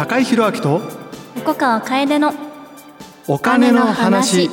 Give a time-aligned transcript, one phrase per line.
[0.00, 0.80] 高井宏明と
[1.36, 2.32] 横川楓の
[3.28, 4.48] お金の話。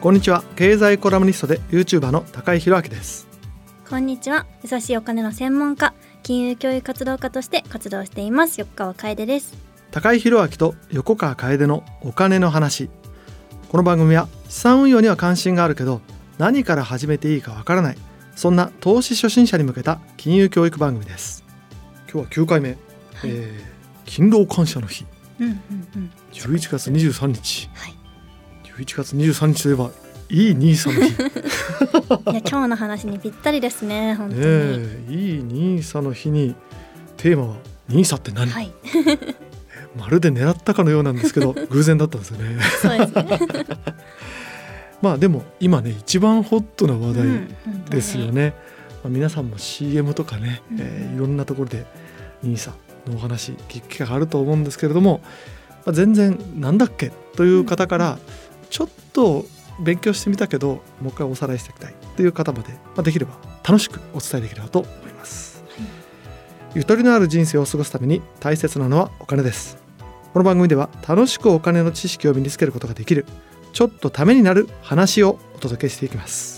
[0.00, 3.26] こんにちは経済コラムニストで YouTuber の高井宏明です。
[3.90, 9.52] こんにちは優しいお金の専門家金融教育活動家として活動しています横川楓です。
[9.90, 12.88] 高井宏明と横川楓のお金の話。
[13.68, 16.00] この番組は資産運用には関心があるけど
[16.38, 17.96] 何から始めていいかわからない
[18.36, 21.45] そんな投資初心者に向けた金融教育番組です
[22.10, 22.78] 今日は9回目、はい、
[23.24, 25.04] えー、勤労感謝の日、
[25.40, 25.54] うんうん
[25.96, 27.94] うん、11月23日、はい、
[28.64, 29.90] 11月23日といえば
[30.28, 31.12] いい兄さんの日。
[32.30, 36.54] いや今日の話にぴったりですね本当に、ね、いい兄さんの日に
[37.16, 37.56] テーマは
[37.88, 38.72] 兄さんって何、はい、
[39.98, 42.60] まるで狙ったかのようなんですけど 偶然だったんですよね。
[42.80, 43.40] そうですね。
[45.02, 47.26] まあでも今ね一番ホットな話題
[47.90, 48.54] ですよね。
[48.70, 51.86] うんまあ、皆さんも CM とかね、うん、えー、いろんなところで
[52.44, 52.72] NISA
[53.06, 55.20] のお話聞く機会があると思うんですけれども、
[55.84, 57.10] まあ、全然なんだっけ？
[57.36, 58.18] という方から、
[58.70, 59.46] ちょっと
[59.80, 61.94] 勉強してみたけどもう一回おさらいしていきたい。
[62.16, 65.86] という方まで、まあ、できれば楽しくお伝えできればと思います、はい、
[66.74, 69.76] ゆとりのある人生を過ごすために大切なのはお金です。
[70.32, 73.26] この番組では楽しくお金の知識を身につけることができる
[73.72, 76.55] ちょっとためになる話をお届けしていきます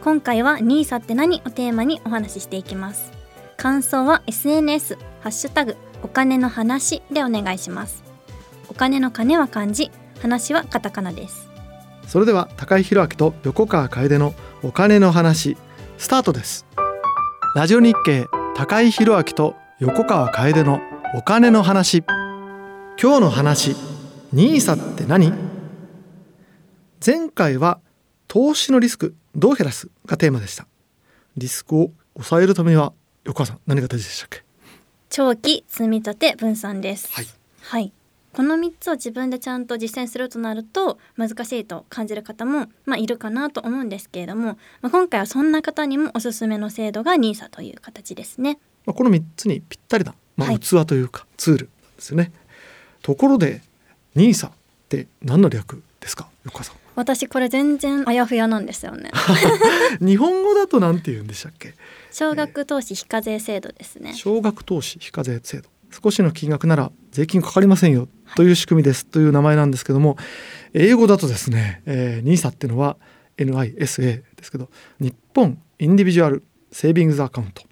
[0.00, 3.12] 今回は NISA って何をテーマにお話ししていきます。
[3.56, 8.04] 感想は SNS ハッシュタグお金の話でお願いします。
[8.70, 11.48] お金の金は漢字話はカタカナです。
[12.06, 15.56] それでは高井宏明と横川楓のお金の話
[15.98, 16.64] スタートです。
[17.56, 20.80] ラジオ日経高井宏明と横川楓の
[21.16, 22.04] お金の話。
[23.00, 23.74] 今日の話
[24.32, 25.32] NISA って何？
[27.04, 27.80] 前回は
[28.28, 30.66] 投資のリスクどう減らすがテーマでした。
[31.36, 32.92] リスクを抑えるためには
[33.24, 34.42] 横川さん何が大事でしたっけ？
[35.10, 37.12] 長期積み立て分散です。
[37.12, 37.26] はい、
[37.60, 37.92] はい、
[38.32, 48.58] この3つを自分でちゃんと実践するとなると難しいと感じる方も、まあ、いるかなと思うんですけれども、まあ、今回はそんな方にもおすすめの制度が NISA という形ですね。
[48.86, 52.32] まあ、この3つにぴったりな、まあ、器というか、ツールですよね。
[53.02, 53.62] ところで
[54.16, 54.52] NISA っ
[54.88, 56.28] て何の略ですか？
[56.44, 59.12] 横川さん私これ全然あやふやなんですよね。
[60.04, 61.74] 日本語だとなんて言うんでしたっけ？
[62.10, 65.68] 少額投資非課税制度ですね、少額投資非課税制度。
[66.02, 68.08] 少しの金額なら税金かかりませんよ。
[68.34, 70.16] という仕組みです、という名前なんですけども
[70.74, 72.96] 英語だとですね、えー、NISA っていうのは
[73.36, 76.42] NISA ですけど日本インディビジュアル
[76.72, 77.62] セービングズアカウント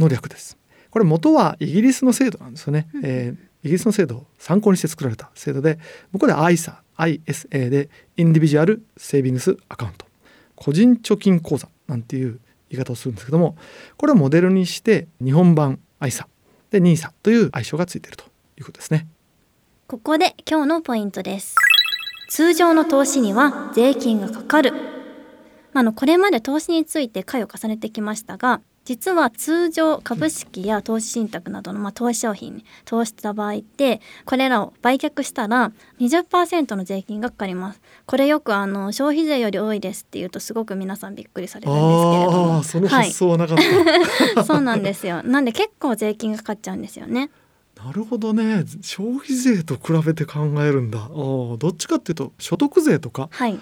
[0.00, 0.58] の略です。
[0.90, 5.78] これ元はイギリスの制度なんですよね、うん、えー、イギリスの制度を参考にして作られた制度で
[6.12, 10.06] ここで ISA ISA でインディビジュアルセービングスアカウント
[10.54, 12.40] 個人貯金口座なんていう
[12.70, 13.56] 言い方をするんですけども
[13.96, 16.26] これをモデルにして日本版 ISA
[16.70, 18.24] で NISA という愛称がついていると
[18.58, 19.06] いうことですね。
[19.86, 21.54] ここで今日のポイントです。
[22.28, 24.72] 通常の投資には税金がかかる。
[25.72, 37.80] あのこれまで投資について回を重ねてきましたが実は通常株式や投資信託などのまあ投資商品に投資した場合ってこれらを売却したら20%の税金がかかります。
[38.06, 42.62] これよくあの消費税より多いですっていうとすごく皆さんびっくりされるんですけれども。
[42.62, 45.22] その発想はなかった、はい、 そうなんですよ。
[45.24, 47.30] なんで結構税金がかかっちゃうんですよね。
[47.76, 48.64] なるほどね。
[48.82, 51.08] 消費税と比べて考えるんだ。
[51.08, 53.58] どっちかっていうと所得税とか、はい、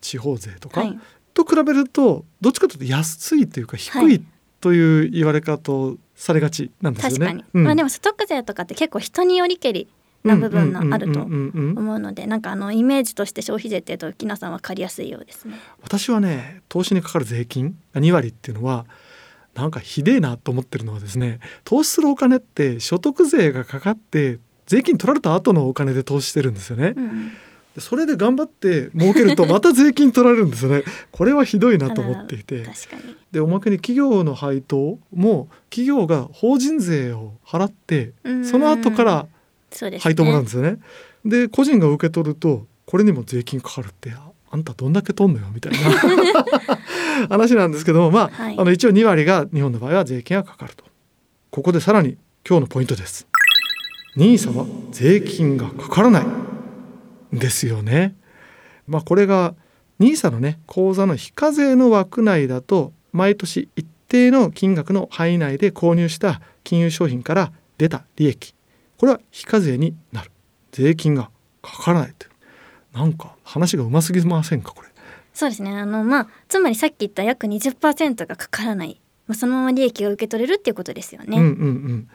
[0.00, 0.98] 地方税とか、はい、
[1.34, 4.24] と比べるとどっちかというと安いというか低い
[4.60, 7.18] という言われ方をされがちなんですよね。
[7.18, 9.88] 確かに、うん、まあでも所得税とかって結構人によりけり
[10.24, 15.54] な部分があると思うのでなんかあのイメージとして消費税っていうと木さん分かりやすいようですね。
[15.82, 18.86] 私はね投資にかかる税金が2割っていうのは
[19.54, 26.94] なんかひでえなと思ってるのはですね投資するお金って所得税がかかって税金取られた後のお金で投資してるんですよね。
[26.96, 27.32] うん
[27.80, 30.82] それで頑張って儲けるとまた税金取られるんですよね。
[31.12, 32.64] これはひどいなと思っていて。
[33.32, 39.26] でおまけに企業の配当も企業が法人税を払ってその後から
[40.00, 40.78] 配当もなんですよね。
[41.24, 44.12] で、ね、個人が受け取るとこれにも税金かかるって
[44.50, 45.78] あんたどんだけ取んのよみたいな。
[47.28, 50.84] 話なんですけどもまあはい、あの一応2割が日本の場合は税金がかかると。
[51.50, 52.16] ここでさらに
[52.48, 53.26] 今日のポイントです。
[54.16, 56.26] NISA は税金がかからない
[57.32, 58.14] ですよね。
[58.86, 59.54] まあ、これが
[60.00, 68.54] NISA のね口座の非課税の枠内だと毎年一定の金額の範囲内で購入した金融商品から出た利益。
[68.98, 70.30] これは非課税になる。
[70.72, 71.30] 税金が
[71.62, 72.26] かからないと
[72.92, 74.88] なんか話がうますぎませんかこれ。
[75.34, 75.70] そうですね。
[75.70, 81.38] あのまあつまりさっき言った約20%がかからない、まあ、そのまま利益が受け取れるっていうことですよね。
[81.38, 82.08] うんうんうん。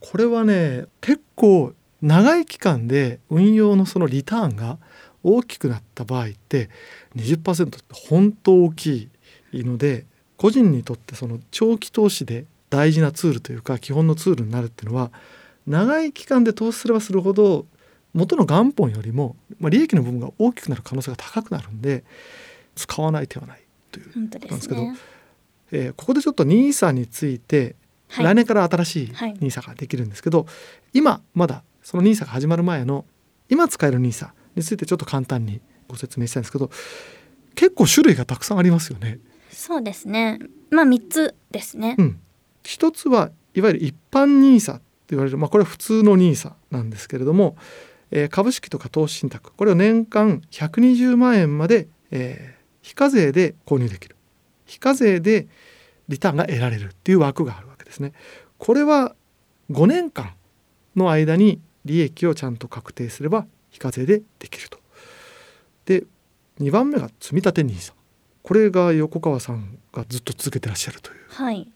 [0.00, 1.72] これはね結構
[2.04, 4.78] 長い期間で運用のそのリターンが
[5.22, 6.68] 大きくなった場合って
[7.16, 9.08] 20%って本当大き
[9.52, 10.04] いので
[10.36, 15.10] 個人にとってその長期投資で大事なツールというか基本のツールになるっていうのは
[15.66, 17.64] 長い期間で投資すればするほど
[18.12, 22.04] 元の元本よりも、まあ、利益の部分が大きくなる可能性が高くなるんで
[22.74, 24.96] 使わない手はないという本当なんですけど、ね、
[25.72, 27.76] えーここでちょっと NISA について、
[28.08, 28.24] はい。
[28.26, 29.34] 来年から新しいはい。
[29.34, 30.46] NISA ができるんですけど、
[30.92, 33.04] 今まだその NISA が始まる前の
[33.48, 36.70] 今使える NISA についてちょっと簡単にご説明したいんですけど
[37.54, 39.20] 結構種類がたくさんありますよね。
[39.50, 40.40] そうですね。
[40.70, 42.20] まあ三つですね、うん、
[42.64, 47.56] 一つはいわゆる一般 NISA って言われる、まあ、これは普通の NISA なんですけれども、
[48.10, 49.52] えー株式とか投資信託。
[49.52, 54.16] これを年間120万円まで、えー非課税で購入できる。
[54.66, 55.48] 非課税で
[56.08, 58.12] リターンが得られるっていう枠があるわけですね。
[58.58, 59.14] これは
[59.70, 60.34] 5年間
[60.94, 64.78] の間に利益をちゃんと確定すれば非課税でできると。
[65.86, 66.04] で
[66.60, 67.92] 2番目が積立 NISA
[68.42, 71.16] これが横川さんがずっと続けてらっしゃるという。
[71.28, 71.68] はい。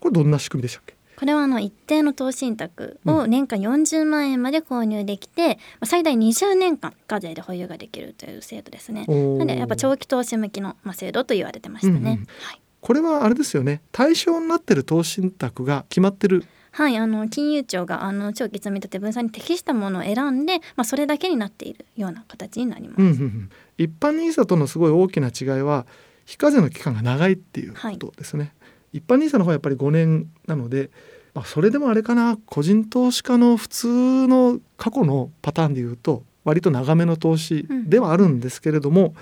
[0.00, 0.94] これどんな仕組みでしたっけ？
[1.16, 9.04] これはあの一定の投資信託を年間40万円まで購入できて、まあ最大20年間課税で保有ができるという制度ですね。
[9.06, 11.98] なんでやっぱ長期投資向きの、まあ、制度と言われてましたね。
[11.98, 12.26] うんうん。
[12.40, 12.60] はい。
[12.80, 13.82] これはあれですよね。
[13.92, 23.00] 対象になってる投資信託が決まってるはい、あの金融庁があの長期積み立て分散に適したものを選んで、まあ、それだけになっているような形になります。
[23.00, 23.50] うんうんうん。
[23.76, 25.86] 一般 NISA とのすごい大きな違いは
[26.24, 28.54] 非課税の期間が長いっていうことですね、
[28.92, 30.90] 一般 NISA の方はやっぱり5年なので、
[31.34, 32.38] まあ、それでもあれかな。
[32.46, 39.14] 個人投資家の普通の過去のパターンでいうと割と長めの投資ではあるんですけれども、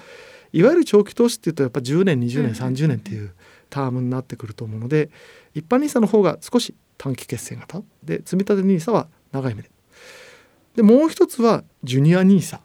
[0.52, 3.32] いわゆる長期投資っていうとやっぱ10年20年うん30年っていう
[3.68, 5.10] タームになってくると思うので
[5.54, 7.82] 一般 NISA の方が少し短期決戦型。
[8.04, 9.70] で積立 NISA は長い目で。
[10.76, 12.58] でもう一つはジュニア NISA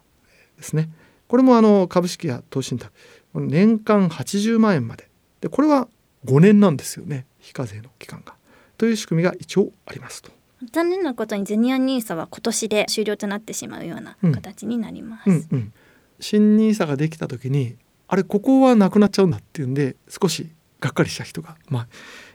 [0.58, 0.90] ですね。
[1.30, 2.92] これもあの株式や投資信託。
[3.34, 5.10] 年間80万円まで。
[5.40, 5.88] でこれは
[6.26, 7.26] 5年なんですよね。
[7.40, 8.36] 非課税の期間が。
[8.78, 10.32] という仕組みが一応ありますと。
[10.74, 15.30] 残念なことにジュニアニーサは今年で終了となってしまうような形になります。
[15.30, 15.74] うんうん、
[16.20, 17.78] 新 NISA ができた時に
[18.10, 20.50] あれここはなくなっちゃうんだっていうんで少し
[20.82, 21.88] がっかりした人が、まあ、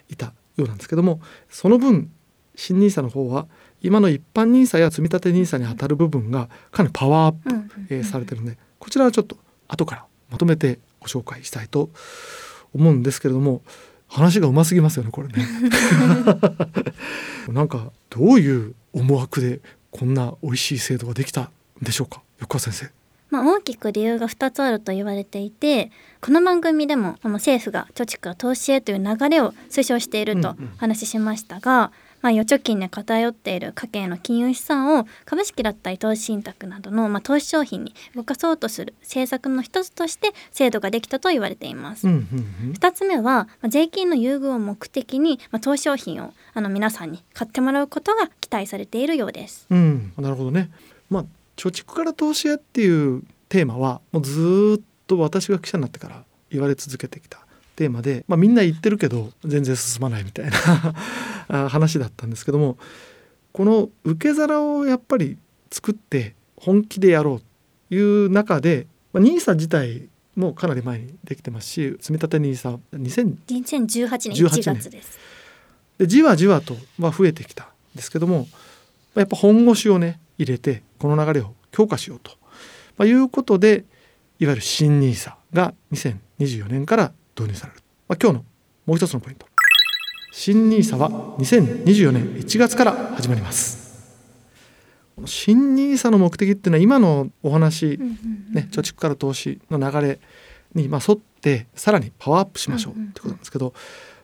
[0.09, 2.11] いたようなんですけどもその分
[2.55, 3.47] 新 NISA の方は
[3.83, 7.51] 今の一般 NISA や積立 NISA に当たる部分がかなりパワーアップ
[7.91, 9.37] えーされてるのでこちらはちょっと
[9.69, 11.91] 後からまとめてご紹介したいと
[12.75, 13.63] 思うんですけれども
[14.09, 15.47] 話がうますぎますよねこれね。
[17.49, 19.61] なんかどういう思惑で
[19.93, 21.51] こんな美味しい制度ができたん
[21.81, 23.00] でしょうか横川先生。
[23.31, 25.91] まあ、大きく理由が2つあると言われていて
[26.21, 42.07] この番組でもあの政府が貯蓄から投資へという流れを推奨していると話ししましたが、まあ、預貯金で偏っている家計の金融資産を株式だったり投資信託などの、まあ、投資商品に動かそうとする政策の一つとして制度ができたと言われています。
[42.07, 49.67] うんうんうん2つ目は、まあ、税金の優遇を目的に、まあ、投資商品をあの皆さんに買ってもらうことが期待されているようです。
[49.71, 50.71] うん、なるほどね。
[51.09, 51.25] まあ
[51.61, 57.41] 貯蓄から投資へっていうテーマはもうずーっと私が記者になってから言われ続けてきた
[57.77, 60.95] テーマで、まあ、みんな言ってるけど全然進まないみたいな
[61.49, 62.79] あ 話だったんですけども
[63.53, 65.37] この受け皿をやっぱり
[65.71, 67.43] 作って本気でやろう
[67.91, 75.19] という中で、まあ、NISA 自体もかなり前にできてますし積立 NISA2000 2018年18 1年月です。
[75.99, 78.49] でじわじわとは増えてきたんですけども
[79.15, 82.33] やっぱ本腰をね入れてこの流れを強化しようと、
[82.97, 83.85] まあ、いうことで
[84.39, 88.45] いわゆる新 NISA が2024年から導入される、まあ、今日の
[88.87, 89.47] もう一つのポイント。
[90.33, 93.81] 新 NISA は2024年1月から始まります。
[95.17, 97.99] この新 NISA の目的っていうのは今のお話、
[98.53, 100.21] ね、貯蓄から投資の流れ
[100.75, 103.75] にまあ沿ってさらにパワーアップしましょうってことなんですけど、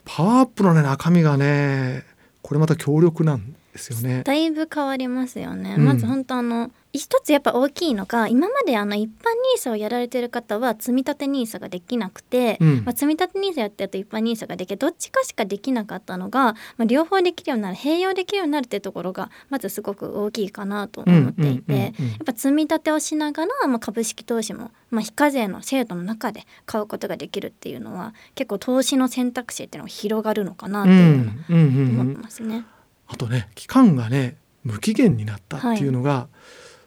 [0.04, 2.04] パワーアップのね中身がね
[2.40, 4.22] これまた強力なんですよね。
[4.24, 5.74] だいぶ変わりますよね。
[5.76, 21.72] うんまず本当あの一つやっぱ大きいのが今まであの一般ニーサをやられてる方は積み立てニーサができなくて、うんまあ、積み立てニーサやってると一般ニーサができるどっちかしかできなかったのが、まあ、両方できるようになる併用できるようになるっていうところがまずすごく大きいかなと思っていて。
[21.72, 32.64] うんうんうんうんやっぱ積み立てをしながら、まあ、株式投資も、まあ、非課税の制度の中で買うことができるっていうのは結構投資の選択肢っていうのが広がるのかなっていうのはうんうんうんう思ってんますね。
[33.06, 36.28] あとね期間がね無期限になったっていうのが、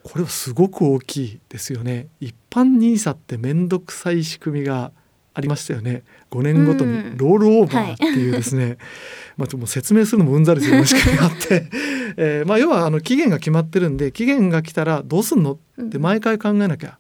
[0.04, 2.08] これはすごく大きいですよね。
[2.20, 4.92] 一般 NISA って面倒くさい仕組みが
[5.34, 6.04] ありましたよね。
[6.32, 8.78] 5年ごとにロールオーバーっていうですね、はい、
[9.38, 11.70] まあちょっと説明するのもうんざりする仕組みがあって、
[12.18, 15.60] えー、まあ要はあの期限が決まってるんで期限が来たらどうすんの？
[15.82, 16.98] って毎回考えなきゃ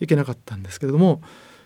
[0.00, 1.22] いけなかったんですけれども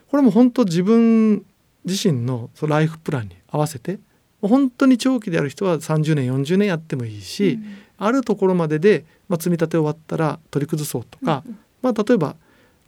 [0.09, 1.45] これも本当自分
[1.85, 3.99] 自身のそのライフプランに合わせて
[4.49, 12.37] 本当に長期である人は30年40年やってもいいし、うん、あるところまでで、まあ、積み立て終わったら取り崩そうとか、うん、まあ、例えば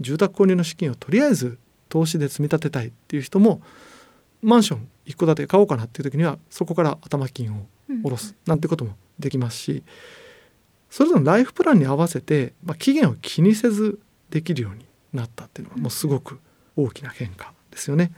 [0.00, 3.60] 住宅購入の資金をとりあえず投資で積み立てたいっていう人も
[4.42, 7.66] マンション一戸建て買おうかなっていう時にはそこから頭金を
[8.02, 9.82] 下ろすなんてこともできますし
[10.90, 13.98] それぞれのライフプランに合わせて、まあ、期限を気にせず
[14.30, 16.38] できるようになったっていうのはもうすごく
[16.76, 18.12] 大きな変化ですよね。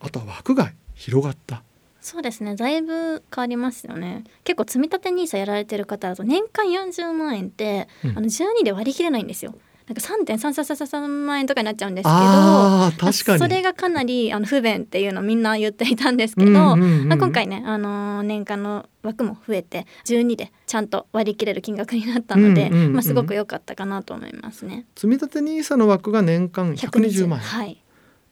[0.00, 1.62] あとは枠が広がった
[2.06, 9.56] そうですねだいぶ変わりますよね結構積み立て NISA やられてる方だと年間40万円って、うん、あの12で割り切れないんですよ
[9.88, 10.02] なんか
[10.34, 16.76] 3.333万円とかになっちゃうんですけど確かにそれがかなりあの不便っていうのをみんな言っていたんですけど、まあ、
[17.18, 24.86] 今回ね、あのー、年間の枠も増えて12でちゃんと割り切れる金額になったので、まあ、すごく良かったかなと思いますね。
[24.96, 27.82] 積立 NISA の枠が年間120万円、はい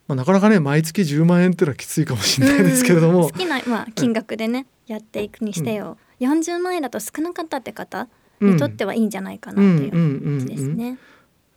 [0.07, 8.09] まあ、なかなかね毎月10万円っていうのはきついかもしれないですけれども、好きな、まあ、金額でね、やっていくにしてよ、うん、40万円だと少なかったって方
[8.41, 10.99] にとってはいいんじゃないかなという感じですね。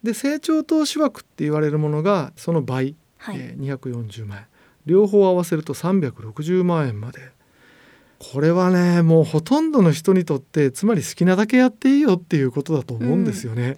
[0.04, 4.46] で成長投資枠って言われるものがその倍、はい、えー、240万円。
[4.86, 7.32] 両方合わせると360万円まで。
[8.20, 13.68] これはねもうほとんどの人にとってつまり好きなだけやっていいよっていうことだと思うんですよね。
[13.68, 13.77] うん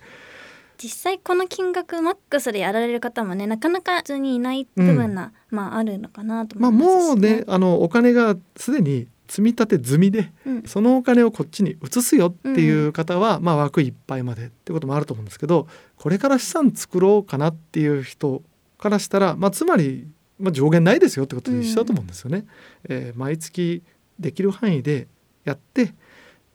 [0.82, 15.68] 実際この金額マックスでやられる方もねなかなか普通にいない部分な、うん、まああるのかなと思います、ね、まあもうねあのお金がすでに積み立て済みで、うん、そのお金をこっちに移すよっていう方は、うん、まあ枠いっぱいまでってこともあると思うんですけど
[15.98, 18.42] これから資産作ろうかなっていう人
[18.78, 20.08] からしたら、まあ、つまり、
[20.40, 22.46] まあ、上限ないですよってことで一緒だと思うんですよね。
[22.90, 23.84] うん、えー、毎月
[24.18, 25.08] できる範囲で
[25.44, 25.94] やって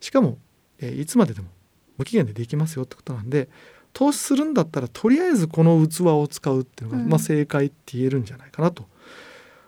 [0.01, 0.39] しかも、
[0.81, 1.49] えー、いつまででも
[1.97, 3.49] 無期限でできますよってことなんで
[3.95, 8.85] 投資するんだったらとりあえずこの器を使うっていうのが、まあ、正解って言えるんじゃないかなと。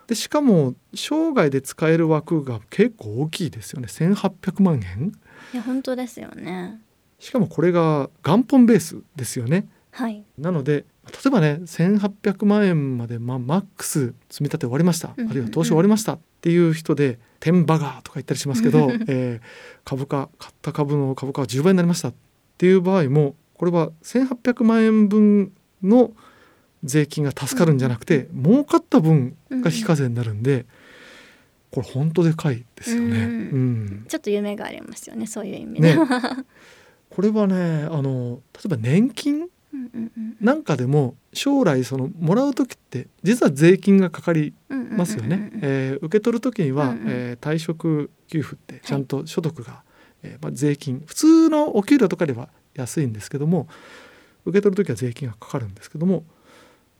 [0.08, 3.88] でしかも生涯で使える枠が結構大きいですよね。
[3.88, 5.12] 1800万円。
[5.54, 6.80] いや本当ですよね。
[7.18, 9.66] しかもこれが元本ベースですよね。
[9.92, 10.24] はい。
[10.36, 19.46] なので例えばね1800万円まで、まあ、マックス積み立て終わりました、あるいは投資終わりましたっていう人で「テンバガー」とか言ったりしますけど、 えー、
[19.84, 22.14] 株価買った株の株価は10倍になりましたっ
[22.58, 26.12] ていう場合もこれは1800万円分の
[26.84, 30.66] 税金が助かるんじゃなくて、うん、儲かった分が非課税になるんで、
[31.70, 33.24] これ本当でかいですよね、う
[33.56, 36.06] ん、ちょっと夢がありますよねそういう意味で、ね、
[37.10, 39.48] これはねあの例えば年金
[40.40, 45.50] なんかでも将来そのもらう時って実は税金がかかりますよね。
[45.60, 49.82] え受け取る時には、うんうん、えー、退職給付ってちゃんと所得が、はい、
[50.22, 51.02] えー、まあ、税金。
[51.04, 52.48] 普通のお給料とかでは
[52.80, 53.68] 安いんですけども
[54.44, 56.24] 受け取る時は税金がかかるんですけども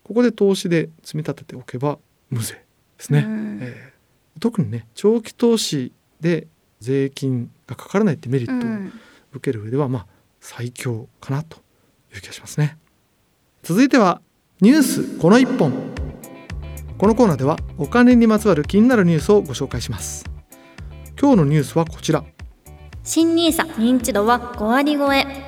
[0.05, 1.99] ここで投資で積み立てておけば
[2.31, 2.61] 無税で
[2.99, 6.47] すね、うん、えー、特にね長期投資で
[6.81, 8.91] 税金がかからないってメリットを
[9.33, 10.07] 受ける上では、まあ
[10.41, 11.57] 最強かなと
[12.15, 12.79] いう気がしますね。
[13.65, 14.21] 続いては
[14.61, 15.73] ニュースこの一本。
[16.99, 20.25] このコーナーではお金にまつわる気になるニュースをご紹介します。
[21.21, 22.25] 今日のニュースはこちら。
[23.03, 25.46] 新ニーサ認知度は5割超え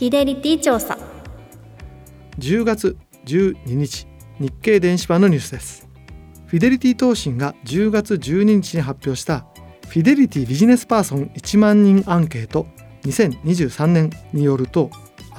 [0.00, 0.96] フィデリティ調査。
[2.38, 4.06] 10月12日
[4.38, 5.90] 日経電子版のニュースです。
[6.46, 9.40] フィデリティ投信が10月12日に発表した
[9.88, 12.66] フィデリティビジネスパーソン1万人アンケート
[13.02, 14.88] 2023年によると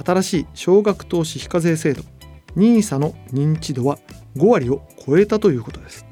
[0.06, 2.04] 新しい少額投資非課税制度
[2.54, 3.98] NISA の認知度は
[4.36, 6.06] 5割を超えたということです。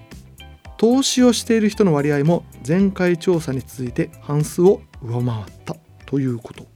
[0.76, 6.66] 投資をしている人の割合も前回調査に続いて半数を上回ったということ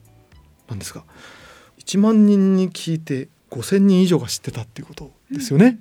[0.68, 1.02] なんですが
[1.86, 5.78] 1万人に聞いて5,000人以上が知ってたっていうことですよね。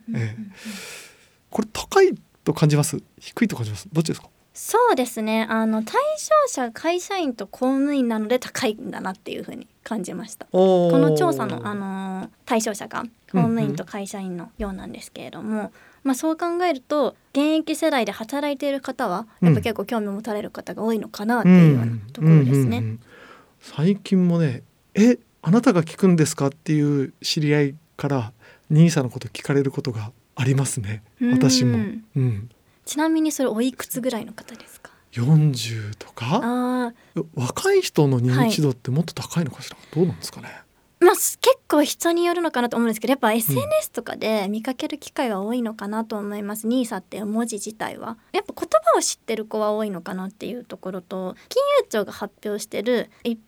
[1.50, 3.02] これ高いと感じます？
[3.20, 3.88] 低いと感じます？
[3.92, 4.30] どっちですか？
[4.54, 5.48] そうですね。
[5.50, 10.46] あの対象者会社員と公務員なので高いんだなっていうふうに感じました。
[10.52, 15.72] この調査の、あの対象者が公務員と会社員のようなんですけれども、うんうん、
[16.04, 22.98] まあ、そう考えると現役世代で働いている方はやっぱ結構興味を持たれる方が多いのかなっていうようなところですね。
[23.60, 24.62] 最近もね
[24.94, 28.32] えあなたが聞くんですかっていう知り合いから
[28.70, 31.04] ニーサのこと聞かれることがありますね。
[31.22, 31.78] 私も、
[32.16, 32.50] うん、
[32.86, 36.94] ちなみにそれおいくつぐらいの方ですか？40とか？
[37.36, 40.50] 若い人の認知度ってもっと高いのかしら、はい、どうなんですかね？
[41.02, 41.40] まあ、結
[41.74, 48.18] 構人によるのかなと思うんですけどやっぱ SNS とかで見かける機会は多いのかなと思います、NISA っていう文字自体は。
[48.32, 53.42] やっぱ言葉を知ってる子は多いのかなっていうところと金融庁が発表してる一般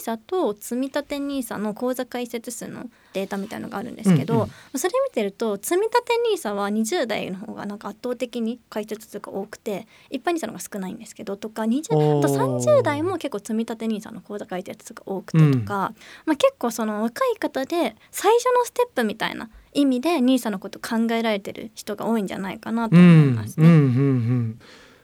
[0.00, 4.78] NISA と積立 NISA の口座開設数のデータみたいのがあるんですけど、うんうん。
[4.78, 5.90] それ見てると積立
[6.34, 15.92] NISA は20代の方がなんか圧倒的に開設数が多くて一般 NISA の方が少ないんですけどとか20おーあと30代も結構積立 NISA の口座開設数が多くてとか、
[16.24, 23.66] まあ、結構その若い方で最初のステップみたいな意味で NISA のこと考えられてる人が多いんじゃないかなと思いうんますね。
[23.66, 24.58] うんうんうん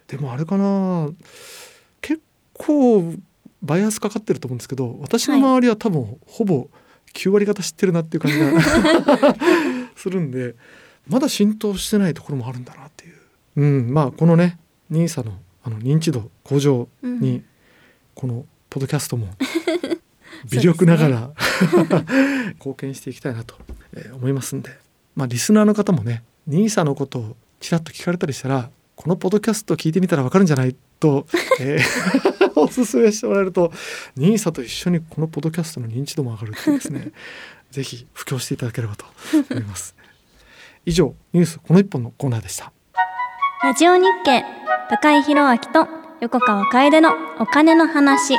[0.08, 1.08] でもあれかな。
[2.02, 2.20] 結
[2.52, 3.14] 構
[3.62, 6.68] バイアスかかってると思うんですけど私の周りは多分ほぼ
[7.14, 9.36] 9割方知ってるなっていう感じが
[9.96, 10.54] するんで
[11.06, 13.14] まだ浸透してないところもあるんだなっていう、
[13.56, 14.58] うん、まあこのね
[14.90, 17.20] NISA のあの認知度向上うん。
[17.20, 17.42] に
[18.14, 19.28] このポッドキャストも
[20.50, 21.30] 微力ながら、
[22.54, 23.56] 貢献していきたいなと
[23.94, 24.70] えー思いますんで、
[25.14, 30.74] まあ、リスナーの方もね NISA のことをちらっと聞かれたりしたらこのポッドキャスト聞いてみたらわかるんじゃない？
[31.00, 31.26] と、
[31.60, 33.72] えー おすすめしてもらえると
[34.16, 37.10] NISA と一緒にこのポッドキャストの認知度も上がるっていうですね。
[37.70, 39.06] ぜひ布教していただければと
[39.50, 39.94] 思います。
[40.84, 42.72] 以上ニュースこの一本のコーナーでした。
[43.62, 44.44] ラジオ日経
[44.90, 45.88] 高井宏明と
[46.20, 48.34] 横川楓のお金の話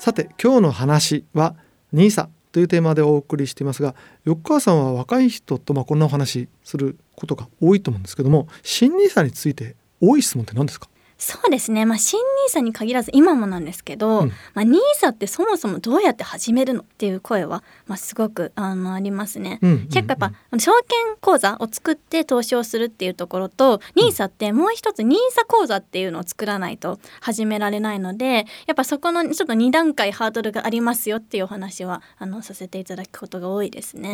[0.00, 1.54] さて今日の話は
[1.92, 10.88] NISA というテーマでお送りしていますが横川さんは若い人とまあこんなお話することが多いと思うんですけども新 NISA について多い質問って何ですか？
[11.22, 12.18] そうですね、まあ、新
[12.50, 14.28] NISA に限らず今もなんですけど、うん。
[14.54, 19.58] まあ、NISA ってそもそもどうやって始めるのっていう声は、まあ、すごくあのありますね。
[19.60, 19.88] うんうんうん。
[19.88, 25.14] 結構やっぱ、証券口座を作って投資をするっていうところと NISA ってもう一つ NISA
[25.46, 34.12] 口座っていうのを作らないと始められないのでやっぱそこのちょっと2段階ハードルがありますよっていうお話はあのさせていただくことが多いですね。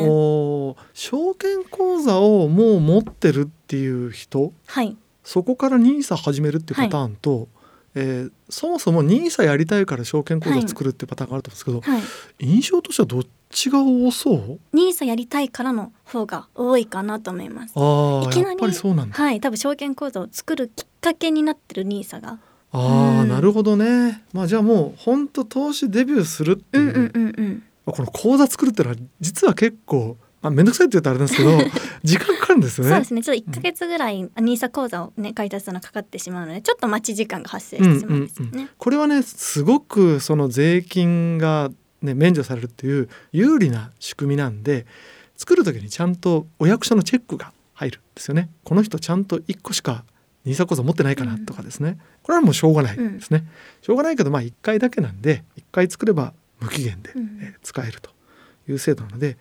[0.92, 4.52] 証券口座をもう持ってるっていう人？
[4.66, 7.48] はい、そこから NISA 始めるっていうパターンと、
[7.94, 14.58] えーそもそも NISA やりたいから証券口座作るっていうパターンがあると思うんですけど、はい、印象としてはどっちが多そう？
[14.72, 17.72] ニーサやりたいからの方が多いかなと思います。
[17.74, 19.16] あいきなりあやっぱりそうなんだ。
[19.16, 22.38] はい、多分証券口座を作るきっかけになってるニーサが。
[22.72, 24.22] ああ、うんなるほどね。
[24.32, 27.62] まあじゃあもう本当投資デビューするっていう、うんうんうんうん。
[27.86, 31.58] まあこの口座作るっていうのは実は結構まあ面倒くさいって言うとあれなんですけど
[32.02, 32.90] 時間かかるんですよね。
[32.90, 33.22] そうですね。
[33.22, 38.68] ちょっと一ヶ月ぐらいニーサ口座をね開設するのかかってしまうので、ちょっと待ち時間が発生してしまうんですよね。
[38.78, 41.70] これはねすごくその税金が、
[42.02, 44.86] ね、免除されるっていう有利な仕組みなんで
[45.36, 48.48] 作る時にちゃんとお役所のチェックが入るんですよね。
[48.64, 50.04] この人ちゃんと1個しか
[50.46, 53.44] NISA 口座持ってないかなとかですね、これはもうしょうがないですね。
[53.82, 57.12] しょうがないけどまあ1回だけなんで1回作れば無期限で、
[57.62, 58.10] 使えると
[58.68, 59.36] いう制度なので、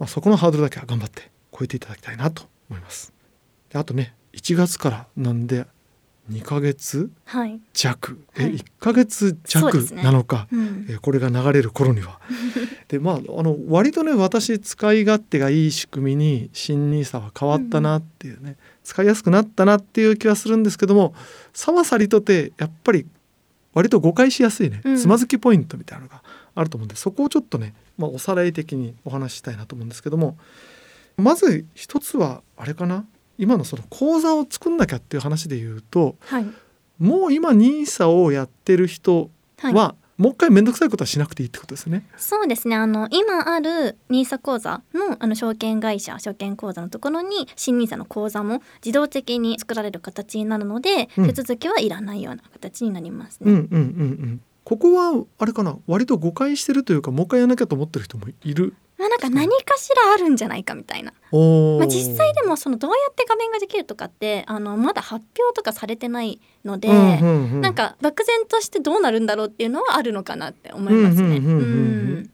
[0.00, 3.12] まあ、そこのハードルだけは頑張って超えていただきたいなと思います。
[3.68, 5.66] であとね1月からなんで
[6.30, 7.60] 2ヶ月はい。
[7.74, 12.18] 弱、えはい1ヶ月弱なのか、うんえーこれが流れる頃には。
[12.88, 21.14] でまああの割とね私使い勝手がいい仕組みに新 NISA は変わったなっていうね、使いやすくなったなっていう気はするんですけども
[21.52, 23.06] さまさりとてやっぱり
[23.74, 26.22] 割と誤解しやすいねうんつまずきポイントみたいなのが
[26.54, 30.36] あると思うんで、そこをちょっとね、まあ、おさらい的にお話ししたいなと思うんですけども
[31.16, 33.04] まず一つはあれかな
[33.38, 36.46] 今のその講座を作んなきゃっていう話で言うとはい。
[36.98, 39.74] もう今 NISA をやってる人はい。
[39.74, 42.06] は、もう一回面倒くさいことはしなくていいってことですね。
[42.18, 53.50] そうですねあの今ある NISA 口座のあの証券会社証券口座のところに新 NISA の口座も自動的に作られる形になるので、うん手続きはいらないような形になりますね。
[53.50, 54.40] うんうんうんうん。
[54.64, 55.78] ここはあれかな？
[55.86, 58.74] 割と誤解してるというかもう一回やらなきゃと思ってる人もいる。
[58.98, 61.12] まあなんか何かしらあるんじゃないかみたいな。
[61.32, 71.38] まあ、実際でもそのどうやって画面ができるとかってあのまだ発表とかされてないので、うんうんうんなんか漠然としてどうなるんだろうっていうのはあるのかなって思いますね。
[71.38, 71.64] うんうんうんうんう
[72.20, 72.30] ん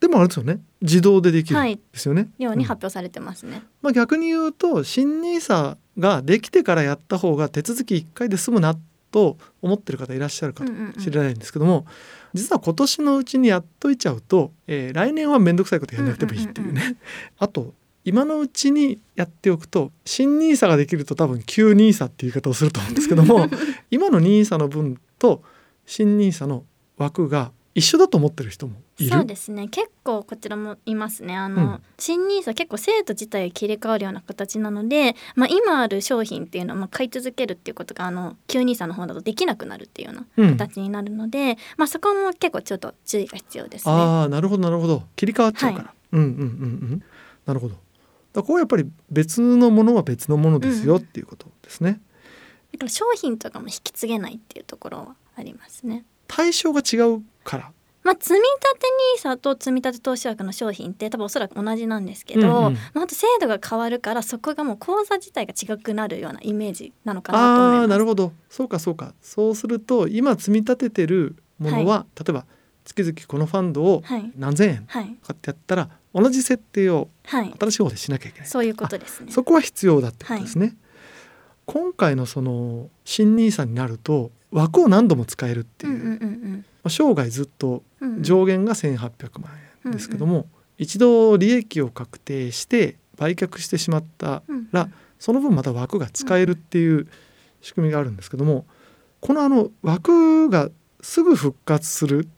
[0.00, 2.28] でもあれですよね自動でできるはいんですよね。
[2.38, 3.62] ようにん発表されてますね。
[3.80, 8.76] まあ、逆に言うと新 NISA ができてからやった方が手続き1回で済むな
[9.14, 10.92] と思ってる方いらっしゃるかとうんうんうん。
[10.94, 11.86] 知らないんですけども、
[12.32, 16.96] 実は今年のうちにやっといちゃうと、えー来年は面倒くさいことやらなくてもいいっていうね、
[17.38, 17.74] あと
[18.04, 23.46] 今のうちにやっておくと新 NISA ができると多分旧 NISA っていう言い方をすると思うんですけども
[23.92, 25.44] 今の NISA の分と
[25.86, 26.64] 新 NISA の
[26.96, 29.10] 枠が一緒だと思ってる人もいる？
[29.10, 29.66] そうですね。
[29.68, 31.36] 結構こちらもいますね。
[31.36, 31.82] あの、うん。
[31.98, 43.92] 新ニーサ結構制度自体が切り替わるような形なので、まあ、今ある商品っていうのをまあ買い続けるっていうことがあの旧ニーサの方だとできなくなるっていうよううなん形になるので、まあ、そこも結構ちょっと注意が必要ですね。
[43.92, 45.02] ああなるほどなるほど。
[45.16, 46.44] 切り替わっちゃうから、はうんうんうんう
[46.94, 47.02] ん。
[47.44, 47.74] なるほど。
[48.32, 52.00] だここはやっぱり別のものは別のものですようんっていうことですね、
[52.72, 56.04] だから商品とかも引き継げないっていうところはありますね。
[56.26, 57.72] 対象が違うから。
[58.02, 58.42] まあ、積立
[59.24, 62.74] NISA と積立投資枠の商品って多分おそらく同じなんですけど、うんうん。
[62.92, 67.84] まあ、あと制度が変わるからそこがもう口座自体が違くなるようなイメージなのかなと思います。
[67.84, 68.32] あなるほど。
[68.50, 69.14] そうかそうか。
[69.22, 72.44] そうすると今積み立ててるものは、例えば
[72.84, 74.30] 月々このファンドをはい。
[74.36, 75.04] 何千円はい。
[75.04, 77.54] 買ってやったら同じ設定をはい。
[77.58, 79.32] 新しい方でしなきゃいけない、そういうことですね。
[79.32, 80.76] そこは必要だってことですね、
[81.64, 88.16] 今回のその新ニーサになると枠を何度も使えるっていう、うんうんうんまあ生涯ずっとうん。
[88.16, 89.50] うん上限が1800万
[89.86, 90.46] 円ですけども、
[90.78, 94.88] 一度利益を確定して売却してしまったうんら
[95.18, 97.06] その分また枠が使えるっていう
[97.60, 98.66] 仕組みがあるんですけども
[99.20, 102.28] このあの枠がすぐ復活する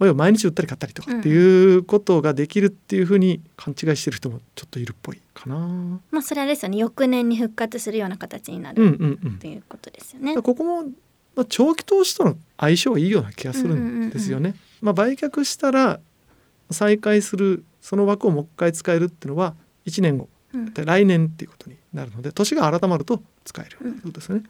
[0.00, 5.56] 要は毎日売ったり買ったりとかっていうことができるっていうふうに勘違いしてる人もちょっといるっぽいかな。
[5.56, 6.78] うんまあそれはですよね。
[6.78, 9.38] 翌年に復活するような形になうんるうん。
[9.38, 10.34] ということですよね。
[10.42, 10.90] ここも、
[11.34, 14.54] まあ、長期投資との相性がいいような気がするんですよね。
[14.80, 16.00] まあ、売却したら
[16.70, 19.54] 再開するその枠をもう一回使えるっていうのは
[19.86, 20.28] 1年後。
[20.52, 20.74] うん。
[20.74, 24.02] で来年っていうことになるので年が改まると使えるようになる。
[24.02, 24.44] ということですよね。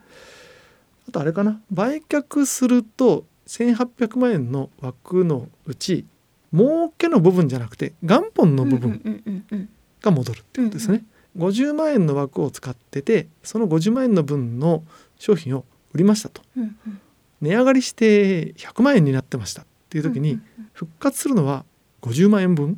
[1.09, 1.61] あとあれかな。
[1.71, 6.05] 売却すると1800万円の枠のうち
[6.53, 9.69] 儲けの部分じゃなくて元本の部分うんうんうんうん
[10.01, 11.03] が戻るっていうことですね。
[11.37, 14.83] 50万円の枠を使っててその50万円の分の
[15.17, 16.41] 商品を売りましたと。
[16.57, 17.01] うんうん。
[17.41, 21.65] 値上がりして100万円になってましたっていう時にうん復活するのは
[22.01, 22.77] 50万円分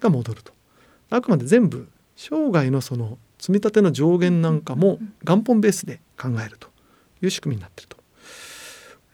[0.00, 0.52] が戻ると。
[1.10, 6.68] あくまで全部生涯のその積み立ての上限なんかも元本ベースで考えると
[7.22, 7.96] いう仕組みになってると。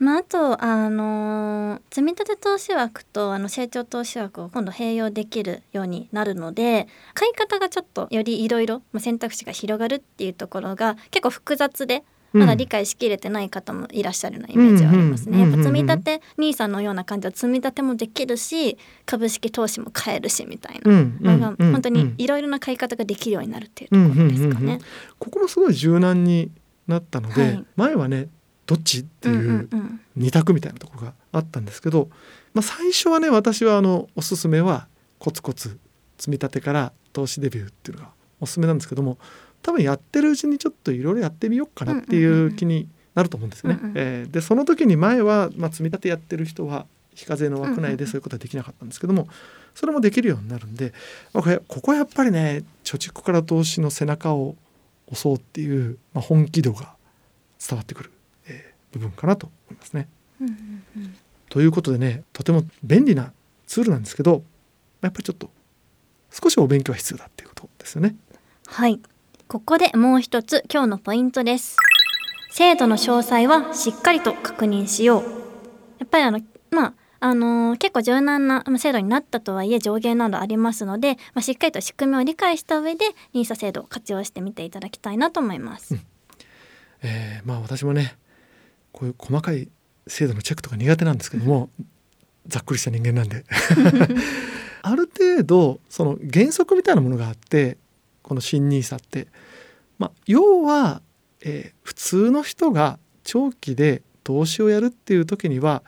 [0.00, 15.40] まあ、あと、あのー積み立て投資枠とあの成長投資枠を今度併用できるようになるので買い方がちょっとよりいろいろまあ選択肢が広がるっていうところが結構複雑でまだ理解しきれてない方もいらっしゃるようなイメージはありますね。
[15.40, 20.92] やっぱ積み立て NISA のような感じは積み立てもできるし株式投資も買えるしみたいな
[21.32, 24.78] のがんうん本当にいろいろな買い方ができるようになるっていうところですかね。
[25.18, 26.50] ここもすごい柔軟に
[26.86, 28.28] なったので、はい前はね
[28.66, 29.68] どっちっていう
[30.14, 32.08] 二択みたいなところがあったんですけど、
[32.54, 34.86] まあ、最初はね私はあのおすすめは
[35.18, 35.76] コツコツ
[36.18, 39.18] 積み立てから投資デビューっていうのがおすすめなんですけども
[39.62, 43.78] 多分やってるうちにちょっといろいろやってみようかなっていう気になると思うんですよね。
[43.80, 49.28] うんうんえーでその時に前は、まあ、積み立てやってる人は非課税の枠内でそういうことはできなかったんですけども
[49.74, 50.92] それもできるようになるんで、
[51.32, 54.56] まあ、これここはやっぱりね貯蓄から投資の背中を
[55.08, 56.94] 押そうっていう、まあ、本気度が
[57.66, 58.10] 伝わってくる、
[58.46, 60.08] えー部分かなと思いますね。
[60.40, 61.14] うんうんうん
[61.48, 63.32] ということでねとても便利な
[63.66, 64.44] ツールなんですけど
[65.02, 65.50] やっぱりちょっと
[66.30, 68.14] 少しお勉強は必要だっていうことですよね。
[68.66, 69.00] はい。
[69.50, 71.76] ここでもう一つ今日のポイントです。
[72.52, 75.22] 制度の詳細はしっかりと確認しよう。
[75.98, 85.96] やっぱりあの、まあ、あのー結構柔軟な制度になったとはいえ上限などありますので、まあ、しっかりと仕組みを理解した上で NISA 制度を活用してみていただきたいなと思います。
[87.02, 88.14] えーまあ私もね
[88.92, 89.68] こういう細かい
[90.06, 91.70] 制度のチェックとか苦手なんですけども
[92.46, 93.44] ざっくりした人間なんで
[94.82, 97.78] ある程度その原則みたいなものがあって
[98.30, 99.26] この新 NISA って、
[99.98, 101.02] まあ、要は、
[101.42, 105.82] えー普通の人が長期で投資をやるっていう時には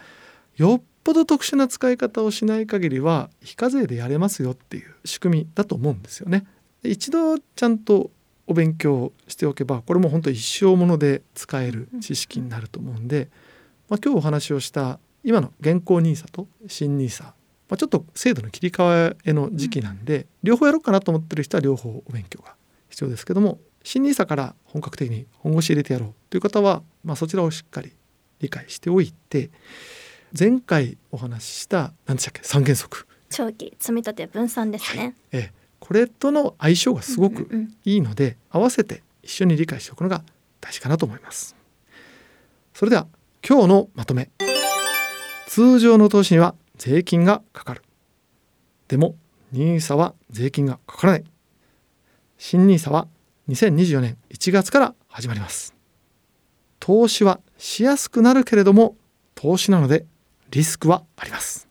[0.57, 6.45] よっぽど特殊な使い方をしない限りは非課税でやれますよっていう仕組みだと思うんですよね。
[6.83, 8.11] 一度ちゃんと
[8.49, 13.29] お勉強しておけばこれも本当一生もので使える知識になると思うんで、
[13.89, 17.33] まあ、今日お話をした今の現行 NISA と新 NISA、
[17.73, 22.55] まあ、ちょっと制度の切り替えの時期なんで、両方やろうかなと思ってる人は両方お勉強が
[22.91, 27.95] 必要ですけども新 NISA から本格的に本腰入れてやろうという方は、まあ、そちらをしっかり
[28.41, 29.51] 理解しておいて
[30.39, 35.15] 前回お話しした何でしたっけ三原則、長期積み立て分散ですね。
[35.33, 35.53] ええ。
[35.81, 37.77] これとの相性がすごくうんうん。
[37.87, 40.23] いいので合わせて一緒に理解しておくのが
[40.61, 41.57] 大事かなと思います。
[42.75, 43.07] それでは
[43.49, 44.29] 今日のまとめ。
[45.47, 46.55] 通常の投資には
[46.85, 47.83] 税金がかかる。
[48.89, 49.15] でも
[49.55, 51.25] NISA は税金がかからない。
[52.39, 53.07] 新 NISA は
[53.49, 55.77] 2024年1月から始まります。
[56.81, 58.97] 投資はしやすくなるけれども
[59.37, 60.07] 投資なので
[60.51, 61.69] リスクはあります。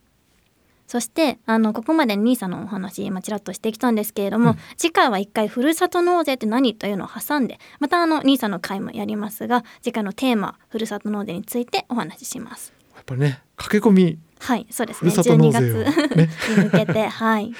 [0.86, 12.72] そしてあのここまで NISA のお話まあちらっとしてきたんですけれども、うん、次回は一回ふるさと納税って何というのを挟んでまたあの NISA の回もやりますが次回のテーマふるさと納税についてお話しします。
[12.94, 15.10] やっぱりね駆け込みはいそうですね。
[15.12, 17.52] 12月、ね、に向けて はい。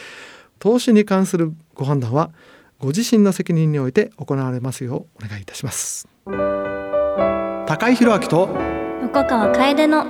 [0.59, 2.31] 投資に関するご判断は
[2.79, 6.09] ご自身の責任において行われますようお願いいたします。
[6.27, 8.49] 高井宏明と
[9.03, 10.07] 横川楓の。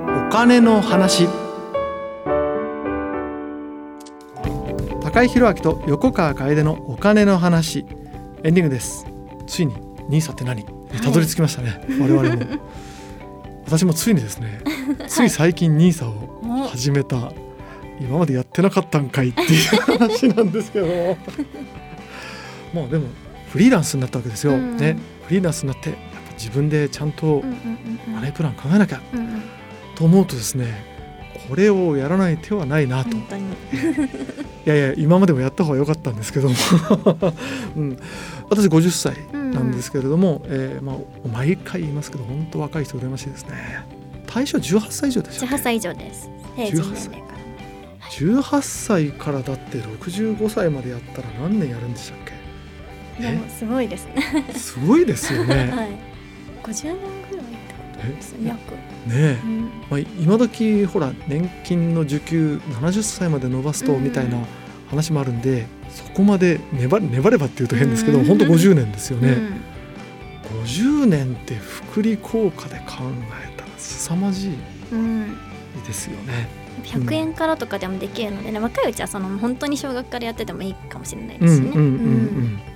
[0.00, 1.28] お金の話。
[5.02, 7.84] 高井宏明と横川楓のお金の話。
[8.44, 9.04] エンディングです。
[9.46, 9.74] ついに
[10.08, 10.64] ニーサって何？
[11.02, 12.60] たどり着きましたね、はい、我々も
[13.68, 14.62] 私もついにですね
[15.06, 17.32] つい最近ニーサを始めた、は
[18.00, 21.16] い、今までやってなかったんかいっていう 話なんですけど。
[22.72, 23.06] まあでも
[23.52, 24.96] フリーランスになったわけですよ、うん、ね。
[25.26, 27.42] フリーランスになってやっぱ自分でちゃんと
[28.06, 29.00] マネープラン考えなきゃ、
[29.94, 30.97] と思うとですね
[31.48, 33.10] これをやらない手はないなと。
[33.16, 33.20] い
[34.64, 36.54] やいや今までもやった方が良かったんですけども、
[37.76, 37.98] うん、
[38.50, 40.96] 私50歳なんですけれども、うん、えー、まあ、
[41.32, 43.54] 毎回言いますけど本当若い人羨ましいですね。
[44.26, 46.28] 対象18歳以上でしょ18歳以上です。
[46.56, 47.28] 18歳。
[48.10, 52.38] 18歳からだって65歳までやったら何年やるんでしたっけ？
[53.48, 54.44] すごいですね。
[54.54, 55.90] すごいですよね、 はい、
[56.62, 56.96] 50年
[57.30, 57.37] ぐらい
[58.06, 58.58] です約。
[59.06, 64.38] ねえ、うん、まあ、今時ほら年金の受給70歳まで伸ばすとみたいな
[64.90, 73.02] 話もあるんで、うん、そこまで粘粘ればっていうと変ですけど、うん、本当50年ですよね、うん、50年って福利効果で考
[73.44, 74.52] えたら凄まじい
[75.86, 76.48] ですよね、
[76.82, 81.70] 100円からとかでもできるのでね、若いうちはその本当に小学からやっててもいいかもしれないですね。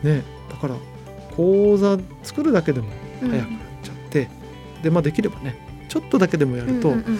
[0.02, 0.76] ねだから
[1.36, 2.88] 講座作るだけでも
[3.20, 3.61] 早く
[4.82, 7.18] でまあできればねちょっとだけでもやると、うんうんうん、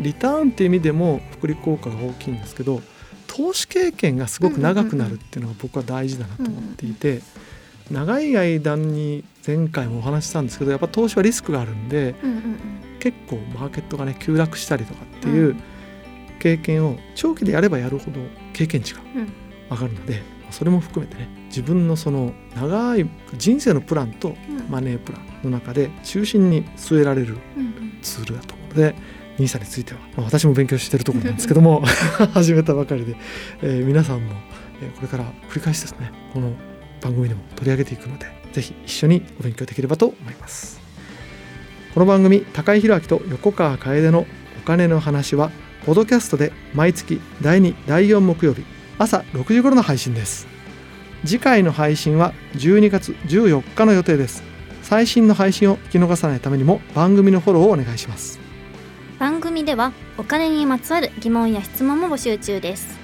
[0.00, 2.80] リターンっていう意味でも福利効果が大きいんですけど
[3.26, 7.20] 投資経験がすごく長くなるっていうのが僕は大事だなと思っていて、
[7.90, 15.56] 長い間に前回もお話ししたんですけどやっぱ投資はリスクがあるんで、うんうんうん、結構マーケットがね急落したりとかっていう
[16.40, 18.20] 経験を長期でやればやるほど
[18.52, 19.02] 経験値が
[19.70, 24.34] 上がるので、うん、それも含めてね自分のその長い人生のプランと
[24.68, 27.38] マネープランの中で中心に据えられる
[28.02, 28.94] ツールだと思うので、
[29.38, 31.82] ニーサについては、まあ、私も勉強しているところなんですけども
[32.32, 33.16] 始めたばかりで、
[33.62, 34.32] えー、皆さんも、
[34.82, 36.54] えー、これから繰り返しですねこの
[37.02, 40.80] 番組でも取り上げていくのでぜひ一緒にお勉強できればと思います。
[41.92, 44.26] この番組高井宏明と横川楓の
[44.58, 45.50] お金の話は
[45.86, 48.64] ポッドキャストで毎月第2第4木曜日
[48.98, 50.46] 朝6時頃の配信です。
[51.24, 54.42] 次回の配信は12月14日の予定です
[54.88, 58.38] 最新の配信を聞き逃さないためにも番組のフォローをお願いします。
[59.18, 62.96] 番組ではお金にまつわる疑問や質問も募集中です。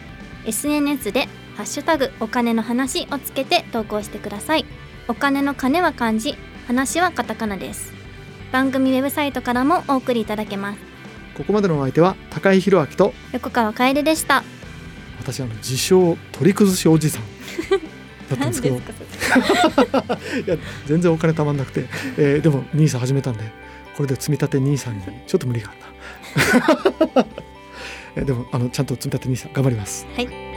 [0.47, 4.65] SNS でハッシュタグお金の話をつけて投稿してください。
[5.09, 6.37] お金の金は漢字
[6.69, 7.93] 話はカタカナです。
[8.53, 10.79] 番組ウェブサイトからもお送りいただけます。
[11.37, 14.45] ここまでのお相手は高井宏明と横川楓でした。
[15.19, 17.23] 私あの自称取り崩しおじさん
[18.31, 18.81] だったんですけど
[20.47, 23.63] いや全然お金たまんなくて、えー、でも兄さん始めたんで。
[23.97, 27.25] これで積み立て兄さんにちょっと無理があっ
[28.15, 30.07] た でもあのちゃんと積み立て兄さん頑張ります。
[30.15, 30.52] はい。